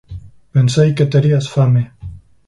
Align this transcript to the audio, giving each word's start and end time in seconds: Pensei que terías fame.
Pensei 0.53 0.89
que 0.97 1.09
terías 1.13 1.45
fame. 1.55 1.83